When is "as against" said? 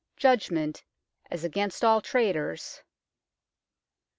1.29-1.83